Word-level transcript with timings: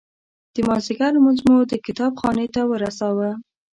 د 0.53 0.55
مازدیګر 0.67 1.11
لمونځ 1.15 1.39
مو 1.47 1.55
د 1.71 1.73
کتاب 1.85 2.11
خانې 2.21 2.47
ته 2.55 2.61
ورساوه. 2.71 3.29